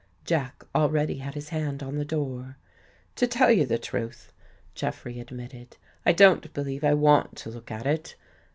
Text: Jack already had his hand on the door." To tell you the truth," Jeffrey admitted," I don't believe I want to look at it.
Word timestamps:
Jack 0.25 0.63
already 0.73 1.19
had 1.19 1.35
his 1.35 1.49
hand 1.49 1.83
on 1.83 1.93
the 1.95 2.03
door." 2.03 2.57
To 3.17 3.27
tell 3.27 3.51
you 3.51 3.67
the 3.67 3.77
truth," 3.77 4.33
Jeffrey 4.73 5.19
admitted," 5.19 5.77
I 6.07 6.11
don't 6.11 6.51
believe 6.55 6.83
I 6.83 6.95
want 6.95 7.35
to 7.37 7.51
look 7.51 7.69
at 7.69 7.85
it. 7.85 8.15